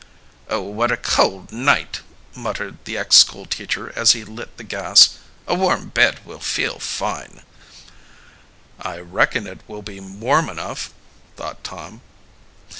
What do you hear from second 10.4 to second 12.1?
enough," thought Tom.